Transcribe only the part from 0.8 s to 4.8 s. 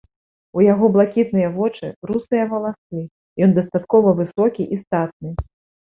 блакітныя вочы, русыя валасы, ён дастаткова высокі